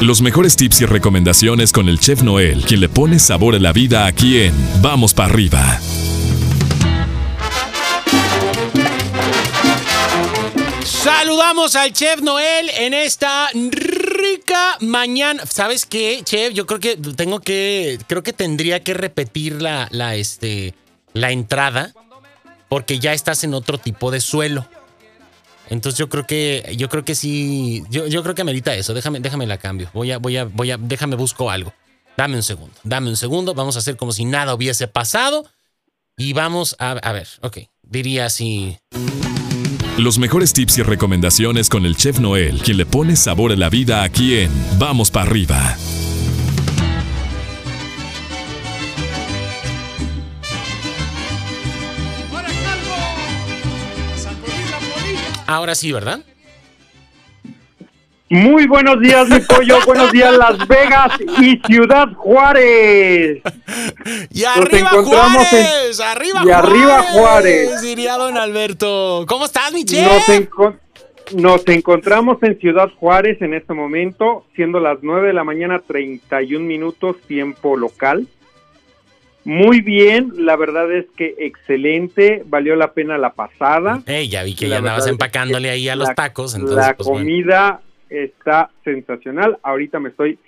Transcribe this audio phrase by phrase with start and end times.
[0.00, 3.70] Los mejores tips y recomendaciones con el chef Noel, quien le pone sabor a la
[3.70, 5.78] vida aquí en Vamos para arriba.
[10.82, 15.44] Saludamos al chef Noel en esta rica mañana.
[15.44, 16.54] ¿Sabes qué, chef?
[16.54, 20.74] Yo creo que tengo que creo que tendría que repetir la la este
[21.12, 21.92] la entrada
[22.70, 24.66] porque ya estás en otro tipo de suelo.
[25.70, 28.92] Entonces yo creo que yo creo que sí yo, creo que amerita eso.
[28.92, 29.88] Déjame déjame la cambio.
[29.94, 31.72] Voy a voy a voy a déjame busco algo.
[32.16, 32.74] Dame un segundo.
[32.82, 33.54] Dame un segundo.
[33.54, 35.46] Vamos a hacer como si nada hubiese pasado
[36.16, 37.28] y vamos a a ver.
[37.40, 37.58] Ok.
[37.82, 38.76] Diría así.
[39.96, 43.68] Los mejores tips y recomendaciones con el chef Noel, quien le pone sabor a la
[43.68, 45.76] vida aquí en Vamos para arriba.
[55.50, 56.20] Ahora sí, ¿verdad?
[58.28, 59.78] Muy buenos días, mi pollo.
[59.86, 63.42] buenos días, Las Vegas y Ciudad Juárez.
[64.32, 67.82] Y arriba Juárez, arriba y Juárez, arriba Juárez.
[67.82, 69.24] Diría don Alberto.
[69.26, 70.06] ¿Cómo estás, mi chef?
[70.06, 70.78] Nos, enco-
[71.34, 76.64] nos encontramos en Ciudad Juárez en este momento, siendo las 9 de la mañana, 31
[76.64, 78.28] minutos, tiempo local.
[79.44, 84.02] Muy bien, la verdad es que excelente, valió la pena la pasada.
[84.06, 86.54] Ey, ya vi que La ya andabas es empacándole que ahí a los la- tacos.
[86.54, 87.24] Entonces, la pues, bueno.
[87.24, 87.80] comida
[88.10, 89.58] está sensacional.
[89.62, 90.38] Ahorita me estoy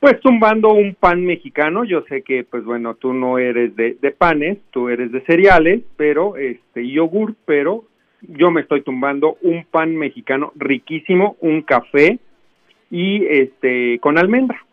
[0.00, 1.84] pues tumbando un pan mexicano.
[1.84, 5.82] Yo sé que pues bueno, tú no eres de, de panes, tú eres de cereales,
[5.96, 7.84] pero este yogur, pero
[8.22, 12.18] yo me estoy tumbando un pan mexicano riquísimo, un café
[12.90, 14.64] y este con almendra.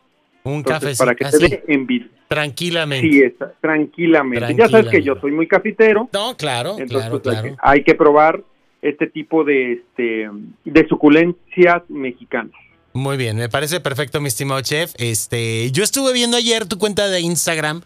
[0.44, 2.08] Un café para que se dé envidia.
[2.28, 3.08] Tranquilamente.
[3.08, 4.54] Sí, está, tranquilamente.
[4.54, 6.08] Ya sabes que yo soy muy cafetero.
[6.12, 8.42] No, claro, Entonces, claro, pues, hay, que, hay que probar
[8.82, 10.28] este tipo de, este,
[10.64, 12.52] de suculencias mexicanas.
[12.92, 14.92] Muy bien, me parece perfecto, mi estimado chef.
[14.98, 17.82] Este, yo estuve viendo ayer tu cuenta de Instagram,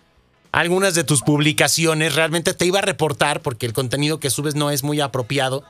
[0.52, 2.14] algunas de tus publicaciones.
[2.14, 5.64] Realmente te iba a reportar porque el contenido que subes no es muy apropiado,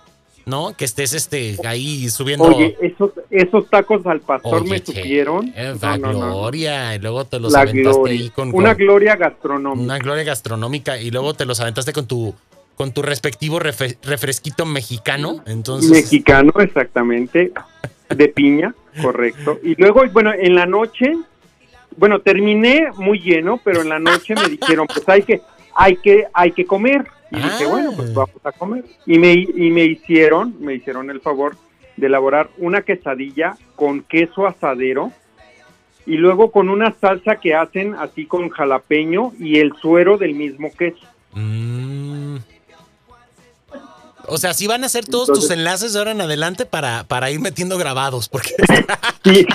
[0.47, 0.77] ¿no?
[0.77, 2.45] Que estés este, ahí subiendo.
[2.45, 5.53] Oye, esos, esos tacos al pastor Oye, me che, supieron.
[5.57, 6.35] eh, la no, no, no.
[6.41, 6.95] gloria.
[6.95, 8.21] Y luego te los La aventaste gloria.
[8.21, 9.85] ahí con, Una gloria gastronómica.
[9.85, 10.99] una gloria gastronómica.
[10.99, 12.35] Y luego te los aventaste con tu,
[12.77, 15.43] con tu respectivo refresquito mexicano.
[15.47, 15.91] Entonces.
[15.91, 17.53] Mexicano, exactamente.
[18.15, 19.59] De piña, correcto.
[19.63, 21.13] Y luego, bueno, en la noche,
[21.97, 25.41] bueno, terminé muy lleno, pero en la noche me dijeron, pues hay que,
[25.75, 27.07] hay que, hay que comer.
[27.33, 27.69] Y dije, Ah.
[27.69, 28.85] bueno, pues vamos a comer.
[29.07, 31.57] Y me, y me hicieron, me hicieron el favor
[31.97, 35.13] de elaborar una quesadilla con queso asadero
[36.07, 40.71] y luego con una salsa que hacen así con jalapeño y el suero del mismo
[40.77, 41.07] queso.
[41.35, 42.37] Mm.
[44.29, 47.05] O sea, sí van a hacer todos Entonces- tus enlaces de ahora en adelante para,
[47.05, 48.51] para ir metiendo grabados, porque
[49.25, 49.47] Sí,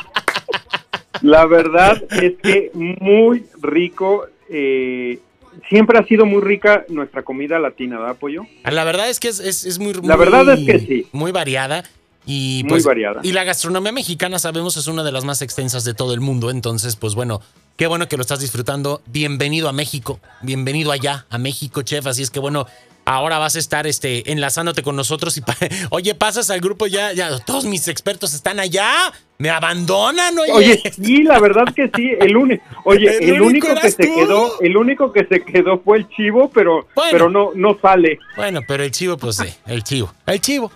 [1.21, 4.25] la verdad es que muy rico.
[4.49, 5.19] eh,
[5.69, 8.43] siempre ha sido muy rica nuestra comida latina, ¿verdad, Pollo?
[8.63, 11.07] la verdad es que es, es- es muy, La muy- verdad es que sí.
[11.11, 11.83] Muy variada.
[12.29, 13.21] Y Muy pues, variada.
[13.23, 16.49] Y la gastronomía mexicana, sabemos, es una de las más extensas de todo el mundo.
[16.51, 17.39] Entonces, pues bueno,
[17.77, 19.01] qué bueno que lo estás disfrutando.
[19.05, 20.19] Bienvenido a México.
[20.41, 22.05] Bienvenido allá, a México, chef.
[22.05, 22.67] Así es que bueno,
[23.07, 25.37] ahora vas a estar este, enlazándote con nosotros.
[25.37, 25.41] Y
[25.89, 28.91] oye, pasas al grupo ya, ya, todos mis expertos están allá.
[29.39, 30.51] Me abandonan, oye.
[30.51, 32.11] Oye, sí, la verdad que sí.
[32.19, 34.15] El único, oye, El el, único único que se tú.
[34.15, 37.11] quedó, el único que se quedó fue el chivo, pero, Bueno.
[37.11, 38.19] pero no, no sale.
[38.35, 40.11] Bueno, pero el chivo, pues sí, el chivo.
[40.25, 40.71] El chivo.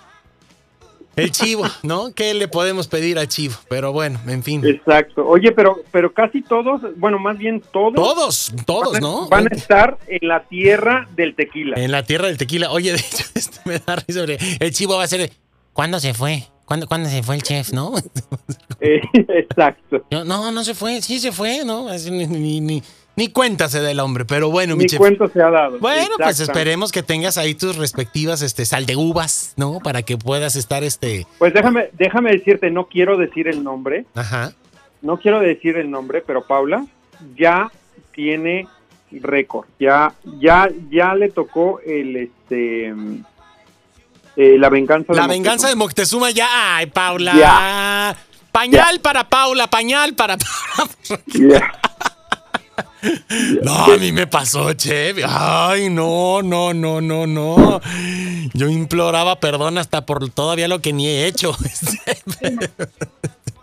[1.15, 2.13] El chivo, ¿no?
[2.13, 3.55] ¿Qué le podemos pedir al chivo?
[3.69, 4.65] Pero bueno, en fin.
[4.65, 5.27] Exacto.
[5.27, 7.93] Oye, pero, pero casi todos, bueno, más bien todos.
[7.95, 9.27] Todos, todos, van a- ¿no?
[9.29, 11.75] Van a estar en la tierra del tequila.
[11.77, 12.71] En la tierra del tequila.
[12.71, 14.23] Oye, de hecho, este me da risa.
[14.59, 15.31] El chivo va a ser.
[15.73, 16.43] ¿Cuándo se fue?
[16.65, 17.93] ¿Cuándo, ¿Cuándo se fue el chef, no?
[18.83, 20.03] Eh, exacto.
[20.09, 21.03] Yo, no, no se fue.
[21.03, 21.85] Sí se fue, ¿no?
[22.09, 22.81] Ni, ni,
[23.21, 24.25] ni, ni cuenta se da el hombre.
[24.25, 24.99] Pero bueno, mi Mi chef.
[24.99, 25.79] cuento se ha dado.
[25.79, 29.79] Bueno, pues esperemos que tengas ahí tus respectivas este, sal de uvas, ¿no?
[29.79, 31.25] Para que puedas estar este.
[31.37, 34.53] Pues déjame, déjame decirte, no quiero decir el nombre, Ajá.
[35.01, 36.85] no quiero decir el nombre, pero Paula
[37.37, 37.71] ya
[38.13, 38.67] tiene
[39.11, 42.93] récord, ya, ya, ya le tocó el este
[44.37, 46.31] eh, la venganza La de venganza de Moctezuma.
[46.31, 46.77] Ya.
[46.77, 47.33] Ay, Paula.
[47.35, 48.15] Ya.
[48.51, 51.21] Pañal para Paula, pañal para Paula.
[51.27, 51.71] Ya.
[53.63, 55.13] No, a mí me pasó, che.
[55.27, 57.81] Ay, no, no, no, no, no.
[58.53, 61.55] Yo imploraba perdón hasta por todavía lo que ni he hecho.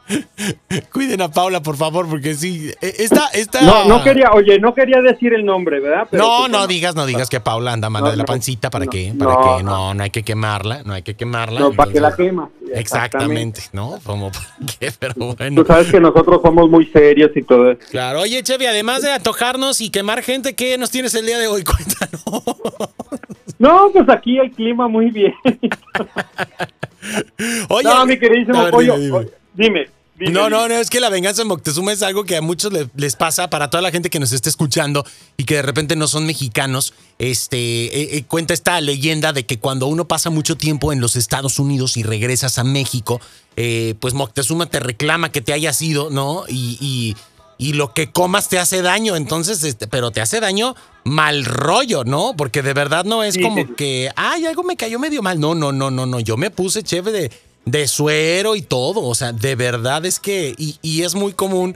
[0.92, 2.70] Cuiden a Paula, por favor, porque sí.
[2.80, 3.60] eh, Esta, esta...
[3.62, 6.06] No, no quería, oye, no quería decir el nombre, ¿verdad?
[6.10, 8.70] Pero, no, pues, no digas, no digas que Paula anda mala No, de la pancita.
[8.70, 9.12] ¿Para no, qué?
[9.18, 9.62] ¿Para no, qué?
[9.62, 11.60] No, no hay que quemarla, no hay que quemarla.
[11.60, 12.48] No, para que la quema.
[12.74, 13.98] Exactamente, ¿no?
[14.04, 14.46] Como para
[14.78, 15.62] qué, pero bueno.
[15.62, 17.80] Tú sabes que nosotros somos muy serios y todo eso.
[17.90, 21.46] Claro, oye, Chevy, además de antojarnos y quemar gente, ¿qué nos tienes el día de
[21.48, 21.64] hoy?
[21.64, 22.22] Cuéntanos.
[23.58, 25.34] No, pues aquí el clima muy bien.
[27.68, 28.94] Oye, no, mi queridísimo ver, pollo.
[28.96, 29.16] dime, dime.
[29.18, 29.88] oye, Dime.
[30.20, 32.88] No, no, no, es que la venganza de Moctezuma es algo que a muchos le-
[32.96, 35.04] les pasa, para toda la gente que nos esté escuchando
[35.36, 39.58] y que de repente no son mexicanos, este, eh, eh, cuenta esta leyenda de que
[39.58, 43.20] cuando uno pasa mucho tiempo en los Estados Unidos y regresas a México,
[43.56, 46.44] eh, pues Moctezuma te reclama que te hayas ido, ¿no?
[46.48, 47.16] Y, y-
[47.60, 52.04] y lo que comas te hace daño, entonces, este, pero te hace daño mal rollo,
[52.04, 52.34] ¿no?
[52.36, 53.68] Porque de verdad no es Sí, como sí.
[53.76, 55.40] que, ay, algo me cayó medio mal.
[55.40, 56.20] No, no, no, no, no.
[56.20, 57.32] Yo me puse chévere de,
[57.70, 59.02] de suero y todo.
[59.02, 61.74] O sea, de verdad es que, y, y es muy común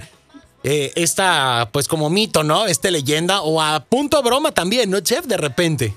[0.64, 2.66] eh, esta, pues como mito, ¿no?
[2.66, 5.26] Esta leyenda, o a punto broma también, ¿no, chef?
[5.26, 5.94] De repente.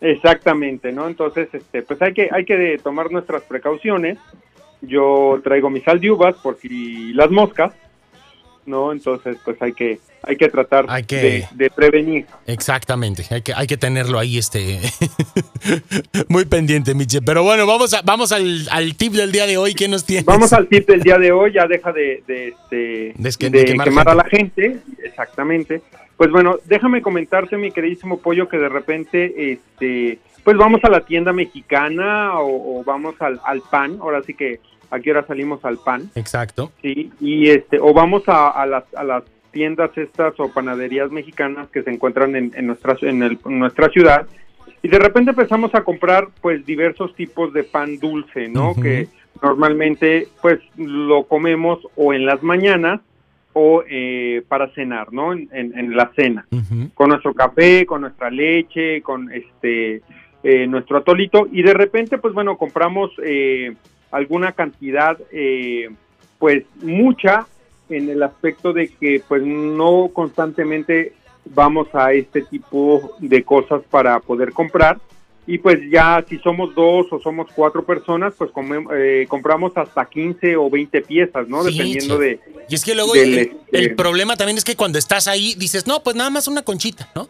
[0.00, 1.06] Exactamente, ¿no?
[1.06, 4.18] Entonces, este, pues hay que, hay que tomar nuestras precauciones.
[4.80, 6.10] Yo traigo mi sal de
[6.42, 7.72] por si las moscas,
[8.68, 8.92] ¿no?
[8.92, 12.26] Entonces, pues hay que, hay que tratar Hay que- De, de prevenir.
[12.46, 14.78] Exactamente, hay que, hay que tenerlo ahí, este,
[16.28, 17.22] muy pendiente, mi chef.
[17.24, 19.74] Pero bueno, vamos, a, vamos al, al tip del día de hoy.
[19.74, 20.24] ¿Qué nos tienes?
[20.24, 23.88] Vamos al tip del día de hoy, ya deja de, de, este, De de quemar
[23.88, 25.82] quemar, a la gente, exactamente.
[26.16, 31.00] Pues bueno, déjame comentarte, mi queridísimo pollo, que de repente, este, pues vamos a la
[31.00, 35.78] tienda mexicana o, o vamos al, al pan, ahora sí que aquí ahora salimos al
[35.78, 36.72] pan, Exacto.
[36.82, 41.68] sí, y este, o vamos a, a las, a las tiendas estas o panaderías mexicanas
[41.70, 44.26] que se encuentran en, en nuestra, en, el- en nuestra ciudad,
[44.82, 48.74] y de repente empezamos a comprar pues diversos tipos de pan dulce, ¿no?
[48.74, 49.08] Que
[49.42, 53.00] normalmente pues lo comemos o en las mañanas
[53.54, 55.32] o eh, para cenar, ¿no?
[55.32, 56.46] En, en- en la cena,
[56.94, 60.02] con nuestro café, con nuestra leche, con este
[60.44, 63.74] eh, nuestro atolito y de repente pues bueno compramos eh,
[64.10, 65.88] alguna cantidad eh,
[66.38, 67.46] pues mucha
[67.90, 71.12] en el aspecto de que pues no constantemente
[71.46, 74.98] vamos a este tipo de cosas para poder comprar
[75.46, 80.04] y pues ya si somos dos o somos cuatro personas pues come- eh, compramos hasta
[80.04, 81.62] 15 o 20 piezas, ¿no?
[81.64, 82.20] Sí, Dependiendo chef.
[82.20, 82.40] de...
[82.68, 85.54] Y es que luego del, el, este- el problema también es que cuando estás ahí
[85.56, 87.28] dices, no, pues nada más una conchita, ¿no?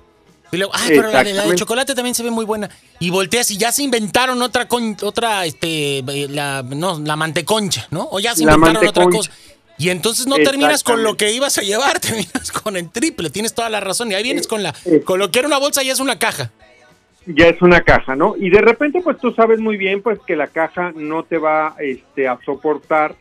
[0.50, 2.70] Y luego, ay, pero la de, la de chocolate también se ve muy buena.
[3.00, 7.86] Y volteas y ya se inventaron otra, con, otra, este, eh, la, no, la manteconcha,
[7.90, 8.08] ¿no?
[8.10, 9.30] O ya se La inventaron otra cosa.
[9.78, 13.54] Y entonces no terminas con lo que ibas a llevar, terminas con el triple, tienes
[13.54, 14.10] toda la razón.
[14.10, 15.02] Y ahí vienes con la, eh.
[15.04, 16.50] con lo que era una bolsa y es una caja.
[17.26, 18.34] ya es una caja, ¿no?
[18.36, 21.76] Y de repente, pues tú sabes muy bien, pues que la caja no te va
[21.78, 23.14] este, a soportar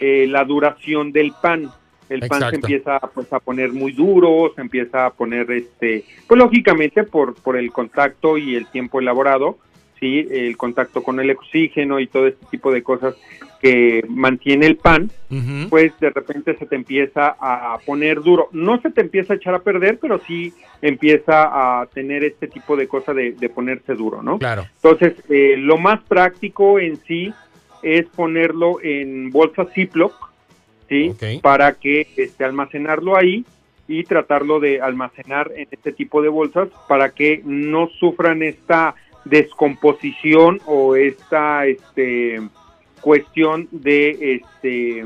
[0.00, 1.70] eh, la duración del pan.
[2.14, 6.38] El pan se empieza pues, a poner muy duro, se empieza a poner, este, pues
[6.38, 9.58] lógicamente por, por el contacto y el tiempo elaborado,
[9.98, 13.14] sí, el contacto con el oxígeno y todo este tipo de cosas
[13.60, 15.08] que mantiene el pan,
[15.70, 18.48] pues de repente se te empieza a poner duro.
[18.50, 22.76] No se te empieza a echar a perder, pero sí empieza a tener este tipo
[22.76, 24.38] de cosa de, de ponerse duro, ¿no?
[24.38, 24.66] Claro.
[24.82, 27.32] Entonces, eh, lo más práctico en sí
[27.84, 30.31] es ponerlo en bolsas Ziploc,
[30.92, 31.40] ¿sí?
[31.42, 33.44] Para que este, almacenarlo ahí
[33.88, 38.94] y tratarlo de almacenar en este tipo de bolsas para que no sufran esta
[39.24, 42.40] descomposición o esta este
[43.00, 45.04] cuestión de este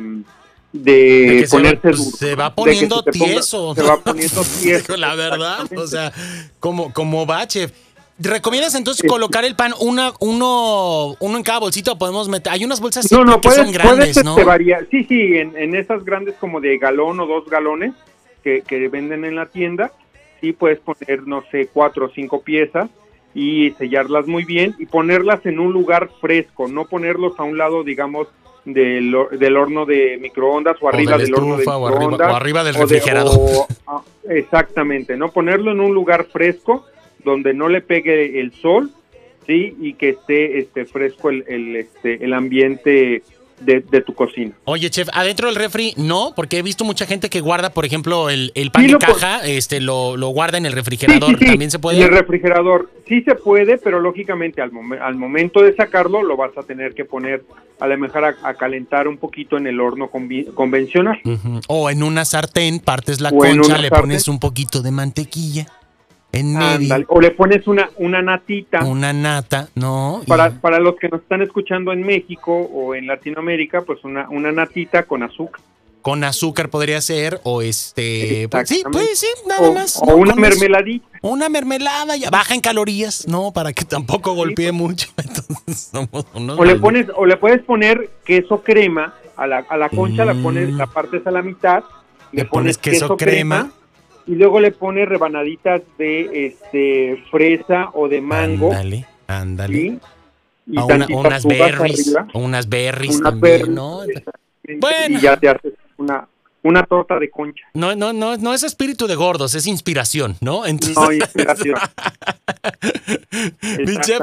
[0.72, 3.74] de, se ponerse pues, duro se va que poniendo se ponga- tieso.
[3.74, 6.12] se va poniendo tieso La verdad, o sea,
[6.60, 7.72] como, como va, chef.
[8.18, 9.08] ¿Recomiendas entonces Sí.
[9.08, 12.52] colocar el pan una, uno, uno en cada bolsita o podemos meter?
[12.52, 14.32] Hay unas bolsas No, no, que puedes, son grandes, puedes, ¿no?
[14.32, 14.86] este, variar.
[14.90, 17.92] Sí, sí, en, en esas grandes como de galón o dos galones
[18.42, 19.92] que, que venden en la tienda,
[20.40, 22.88] sí puedes poner, no sé, cuatro o cinco piezas
[23.34, 27.84] y sellarlas muy bien y ponerlas en un lugar fresco, no ponerlos a un lado,
[27.84, 28.28] digamos,
[28.64, 32.00] del, del horno de microondas o O arriba de del horno de estufa, o arriba-
[32.00, 32.32] microondas.
[32.32, 33.38] o arriba del o de- refrigerador.
[33.38, 35.30] o- ah, exactamente, ¿no?
[35.30, 36.86] Ponerlo en un lugar fresco
[37.26, 38.90] donde no le pegue el sol,
[39.46, 39.76] ¿sí?
[39.80, 43.22] Y que esté este, fresco el, el, este, el ambiente
[43.60, 44.52] de, de tu cocina.
[44.64, 48.28] Oye, chef, adentro del refri no, porque he visto mucha gente que guarda, por ejemplo,
[48.28, 51.38] el, el pan Sí, de pon- caja, este, lo, lo guarda en el refrigerador.
[51.38, 51.46] Sí.
[51.46, 51.96] ¿También se puede?
[51.96, 56.36] En el refrigerador sí se puede, pero lógicamente al, momen- al momento de sacarlo lo
[56.36, 57.44] vas a tener que poner
[57.80, 60.10] a lo mejor a, a calentar un poquito en el horno
[60.54, 61.18] convencional.
[61.68, 64.00] O en una sartén, partes la O concha, le sartén.
[64.00, 65.66] pones un poquito de mantequilla.
[66.32, 66.66] En medio.
[66.68, 67.04] Ándale.
[67.08, 68.84] O le pones una, una natita.
[68.84, 70.20] Una nata, ¿no?
[70.22, 74.28] Y- Para, para los que nos están escuchando en México o en Latinoamérica, pues una,
[74.28, 75.60] una natita con azúcar.
[76.02, 78.46] Con azúcar podría ser, o este.
[78.48, 79.96] pues sí, pues sí, nada O, más.
[80.00, 80.16] o ¿no?
[80.16, 80.40] una eso.
[80.40, 81.06] mermeladita.
[81.22, 83.50] Una mermelada, ya baja en calorías, ¿no?
[83.52, 85.08] Para que tampoco golpee mucho.
[85.16, 89.76] Entonces somos unos O le pones, o le puedes poner queso crema a la, a
[89.76, 90.42] la concha, la Mm.
[90.44, 91.82] pones, la partes a la mitad,
[92.30, 93.72] Le pones queso crema.
[94.26, 99.78] Y luego le pones rebanaditas de este fresa o de mango, Ándale, ándale.
[99.78, 99.98] ¿sí?
[100.68, 104.02] Y A una- tantitas unas berries, arriba, unas berries unas también, berries, ¿no?
[104.02, 105.18] exactamente, Bueno.
[105.18, 106.26] Y ya te haces una,
[106.64, 107.62] una torta de concha.
[107.74, 110.66] No, no, no, no es espíritu de gordos, es inspiración, ¿no?
[110.66, 111.76] Entonces, No, inspiración.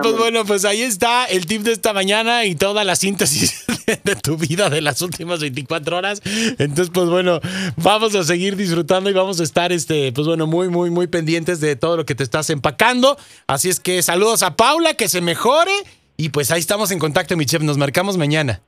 [0.01, 3.65] Pues bueno, pues ahí está el tip de esta mañana y toda la síntesis
[4.03, 6.21] de, tu vida de las últimas 24 horas.
[6.57, 7.39] Entonces, pues bueno,
[7.77, 11.59] vamos a seguir disfrutando y vamos a estar, este, pues bueno, muy, muy, muy pendientes
[11.59, 13.17] de todo lo que te estás empacando.
[13.47, 15.71] Así es que saludos a Paula, que se mejore.
[16.17, 17.61] Y pues ahí estamos en contacto, mi chef.
[17.63, 18.61] Nos marcamos mañana.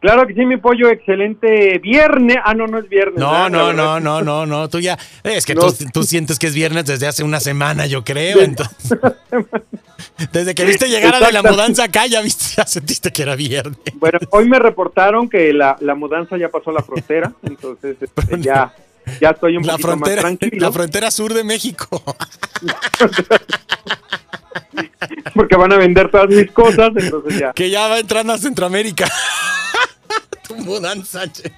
[0.00, 2.36] Claro que sí, mi pollo, excelente viernes.
[2.44, 3.18] Ah, no, no es viernes.
[3.18, 4.68] No, no, no, no, no, no.
[4.68, 4.96] Tú ya.
[5.24, 5.62] Es que No.
[5.72, 8.40] tú, tú sientes que es viernes desde hace una semana, yo creo.
[8.40, 8.96] Entonces,
[10.32, 13.36] desde que viste llegar a de la mudanza acá, ya viste, ya sentiste que era
[13.36, 13.78] viernes.
[13.94, 18.74] Bueno, hoy me reportaron que la, la mudanza ya pasó la frontera, entonces este, ya,
[19.20, 22.02] ya estoy un La poquito frontera, más tranquilo, la frontera sur de México.
[25.34, 27.52] porque van a vender todas mis cosas, entonces ya.
[27.52, 29.06] Que ya va entrando a Centroamérica.
[30.68, 31.50] Mudanza, che.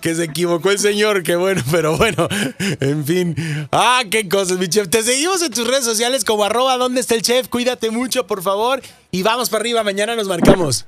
[0.00, 2.28] Que se equivocó el señor, que bueno, pero bueno,
[2.80, 3.34] en fin.
[3.72, 4.88] Ah, qué cosas, mi chef.
[4.88, 7.48] Te seguimos en tus redes sociales como arroba donde está el chef.
[7.48, 8.80] Cuídate mucho, por favor.
[9.10, 10.86] Y vamos para arriba, mañana nos marcamos.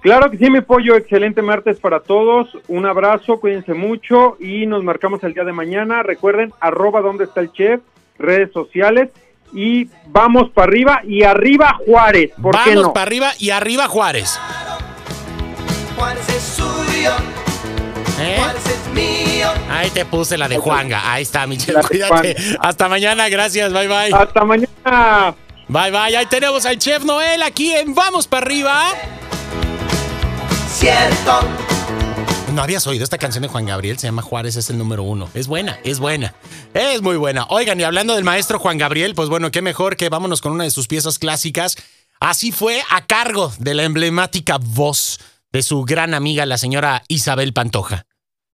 [0.00, 4.84] Claro que sí, mi pollo, excelente martes para todos, un abrazo, cuídense mucho y nos
[4.84, 6.04] marcamos el día de mañana.
[6.04, 7.80] Recuerden, arroba donde está el chef,
[8.18, 9.10] redes sociales
[9.52, 12.92] y vamos para arriba y arriba Juárez, ¿por Vamos no?
[12.92, 14.38] para arriba y arriba Juárez.
[15.96, 17.12] Juárez es suyo,
[18.20, 18.36] ¿Eh?
[18.38, 19.48] Juárez es mío.
[19.70, 21.12] Ahí te puse la de Juanga.
[21.12, 21.74] Ahí está, mi chef.
[21.74, 22.36] La de Cuídate.
[22.60, 23.28] Hasta mañana.
[23.28, 23.72] Gracias.
[23.72, 24.12] Bye, bye.
[24.14, 25.34] Hasta mañana.
[25.68, 26.16] Bye, bye.
[26.16, 28.84] Ahí tenemos al chef Noel aquí en Vamos para arriba.
[30.70, 31.40] Cierto,
[32.52, 35.30] No habías oído esta canción de Juan Gabriel, se llama Juárez, es el número uno.
[35.32, 36.34] Es buena, es buena.
[36.74, 37.46] Es muy buena.
[37.48, 40.64] Oigan, y hablando del maestro Juan Gabriel, pues bueno, qué mejor que vámonos con una
[40.64, 41.76] de sus piezas clásicas.
[42.20, 45.18] Así fue a cargo de la emblemática voz
[45.56, 48.04] de su gran amiga, la señora Isabel Pantoja.